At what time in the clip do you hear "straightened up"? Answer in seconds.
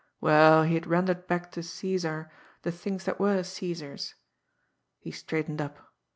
5.11-5.77